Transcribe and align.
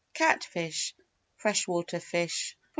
Catfish 0.15 0.95
(Fresh 1.37 1.67
water 1.67 1.99
fish) 1.99 2.57
24. 2.57 2.61